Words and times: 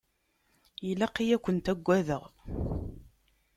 Ilaq-iyi 0.89 1.33
ad 1.35 1.41
kent-agadeɣ? 1.45 2.23